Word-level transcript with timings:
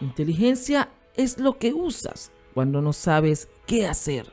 Inteligencia 0.00 0.88
es 1.14 1.38
lo 1.38 1.58
que 1.58 1.74
usas 1.74 2.32
cuando 2.54 2.80
no 2.80 2.92
sabes 2.92 3.48
qué 3.66 3.86
hacer. 3.86 4.32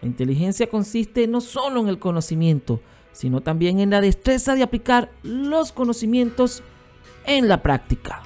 La 0.00 0.08
inteligencia 0.08 0.68
consiste 0.68 1.26
no 1.26 1.40
solo 1.40 1.80
en 1.80 1.88
el 1.88 1.98
conocimiento, 1.98 2.80
sino 3.12 3.40
también 3.40 3.80
en 3.80 3.90
la 3.90 4.00
destreza 4.00 4.54
de 4.54 4.62
aplicar 4.62 5.10
los 5.22 5.72
conocimientos 5.72 6.62
en 7.26 7.48
la 7.48 7.62
práctica. 7.62 8.22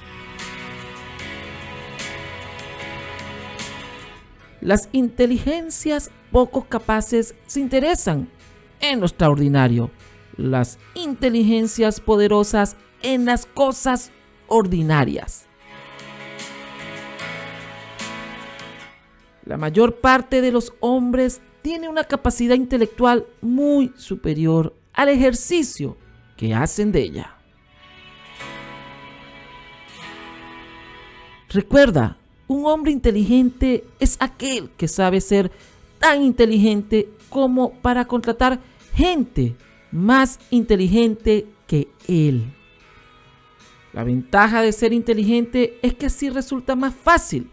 Las 4.61 4.89
inteligencias 4.91 6.11
poco 6.31 6.65
capaces 6.65 7.35
se 7.47 7.59
interesan 7.59 8.29
en 8.79 8.99
lo 8.99 9.05
extraordinario. 9.05 9.91
Las 10.35 10.77
inteligencias 10.93 11.99
poderosas 11.99 12.75
en 13.01 13.25
las 13.25 13.45
cosas 13.45 14.11
ordinarias. 14.47 15.46
La 19.47 19.55
mayor 19.55 19.95
parte 20.01 20.41
de 20.41 20.51
los 20.51 20.73
hombres 20.81 21.39
tiene 21.61 21.87
una 21.87 22.03
capacidad 22.03 22.55
intelectual 22.55 23.25
muy 23.39 23.93
superior 23.95 24.75
al 24.91 25.07
ejercicio 25.07 25.95
que 26.35 26.53
hacen 26.53 26.91
de 26.91 27.01
ella. 27.01 27.37
Recuerda, 31.47 32.17
un 32.49 32.65
hombre 32.65 32.91
inteligente 32.91 33.85
es 34.01 34.17
aquel 34.19 34.69
que 34.71 34.89
sabe 34.89 35.21
ser 35.21 35.49
tan 35.97 36.23
inteligente 36.23 37.09
como 37.29 37.71
para 37.75 38.03
contratar 38.03 38.59
gente 38.93 39.55
más 39.93 40.41
inteligente 40.51 41.47
que 41.67 41.87
él. 42.09 42.53
La 43.93 44.03
ventaja 44.03 44.61
de 44.61 44.73
ser 44.73 44.91
inteligente 44.91 45.79
es 45.81 45.93
que 45.93 46.07
así 46.07 46.29
resulta 46.29 46.75
más 46.75 46.93
fácil 46.93 47.49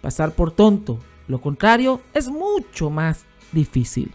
pasar 0.00 0.34
por 0.34 0.52
tonto 0.52 0.98
lo 1.28 1.40
contrario 1.40 2.00
es 2.14 2.28
mucho 2.28 2.90
más 2.90 3.24
difícil. 3.52 4.10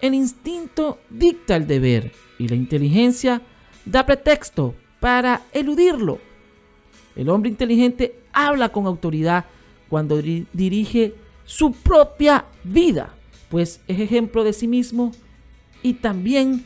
El 0.00 0.14
instinto 0.14 0.98
dicta 1.10 1.56
el 1.56 1.66
deber 1.66 2.12
y 2.38 2.48
la 2.48 2.56
inteligencia 2.56 3.42
da 3.84 4.06
pretexto 4.06 4.74
para 4.98 5.42
eludirlo. 5.52 6.18
El 7.14 7.28
hombre 7.28 7.50
inteligente 7.50 8.22
habla 8.32 8.70
con 8.70 8.86
autoridad 8.86 9.44
cuando 9.90 10.22
dirige 10.22 11.14
su 11.44 11.72
propia 11.72 12.46
vida, 12.64 13.14
pues 13.50 13.82
es 13.88 14.00
ejemplo 14.00 14.42
de 14.42 14.54
sí 14.54 14.68
mismo 14.68 15.12
y 15.82 15.94
también 15.94 16.64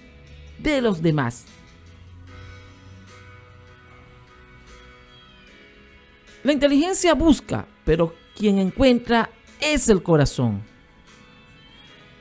de 0.58 0.80
los 0.80 1.02
demás. 1.02 1.46
La 6.44 6.53
inteligencia 6.53 7.15
busca, 7.15 7.66
pero 7.84 8.15
quien 8.37 8.59
encuentra 8.59 9.31
es 9.60 9.88
el 9.88 10.03
corazón. 10.03 10.62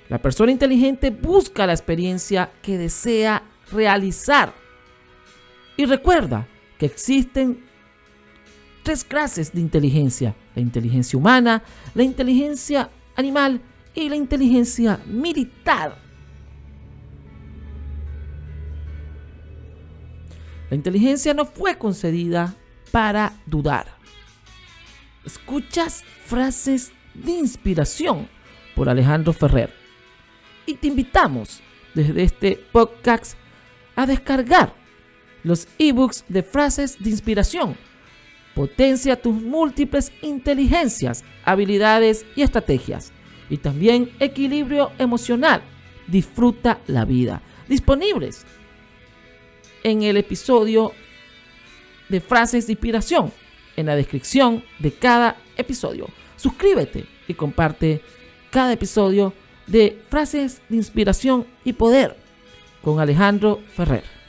La 0.08 0.18
persona 0.18 0.52
inteligente 0.52 1.10
busca 1.10 1.68
la 1.68 1.74
experiencia 1.74 2.50
que 2.62 2.78
desea 2.78 3.44
realizar. 3.70 4.54
Y 5.76 5.86
recuerda 5.86 6.48
que 6.78 6.86
existen 6.86 7.66
tres 8.84 9.04
clases 9.04 9.52
de 9.52 9.60
inteligencia. 9.60 10.34
La 10.56 10.62
inteligencia 10.62 11.20
humana, 11.20 11.62
la 11.94 12.04
inteligencia 12.04 12.90
animal 13.18 13.60
y 13.94 14.08
la 14.08 14.16
inteligencia 14.16 15.02
militar. 15.06 15.98
La 20.70 20.76
inteligencia 20.78 21.34
no 21.34 21.46
fue 21.46 21.78
concedida 21.78 22.56
para 22.90 23.34
dudar. 23.46 24.03
Escuchas 25.26 26.04
frases 26.26 26.92
de 27.14 27.32
inspiración 27.32 28.28
por 28.76 28.90
Alejandro 28.90 29.32
Ferrer. 29.32 29.74
Y 30.66 30.76
te 30.76 30.88
invitamos 30.88 31.62
desde 31.94 32.24
este 32.24 32.58
podcast 32.72 33.38
a 33.96 34.06
descargar 34.06 34.74
los 35.44 35.68
ebooks 35.78 36.26
de 36.28 36.44
frases 36.44 37.02
de 37.02 37.10
inspiración. 37.10 37.78
Potencia 38.54 39.22
tus 39.22 39.34
múltiples 39.34 40.12
inteligencias, 40.22 41.24
habilidades 41.46 42.26
y 42.36 42.42
estrategias. 42.42 43.14
Y 43.50 43.58
también 43.58 44.12
equilibrio 44.20 44.92
emocional. 45.00 45.62
Disfruta 46.08 46.80
la 46.88 47.06
vida. 47.06 47.42
Disponibles 47.70 48.46
en 49.84 50.04
el 50.04 50.18
episodio 50.18 50.92
de 52.10 52.20
frases 52.20 52.68
de 52.68 52.74
inspiración 52.74 53.32
en 53.76 53.86
la 53.86 53.96
descripción 53.96 54.64
de 54.80 54.92
cada 54.92 55.38
episodio. 55.58 56.08
Suscríbete 56.38 57.06
y 57.28 57.34
comparte 57.34 58.02
cada 58.50 58.74
episodio 58.74 59.34
de 59.68 60.02
Frases 60.10 60.62
de 60.70 60.78
Inspiración 60.78 61.46
y 61.64 61.74
Poder 61.74 62.18
con 62.82 63.00
Alejandro 63.00 63.62
Ferrer. 63.76 64.23